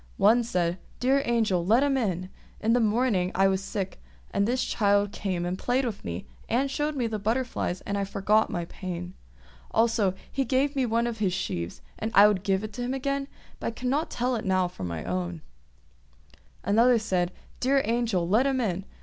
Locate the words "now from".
14.43-14.87